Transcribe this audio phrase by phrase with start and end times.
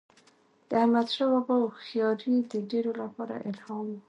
[0.69, 3.97] د احمدشاه بابا هوښیاري د ډیرو لپاره الهام و.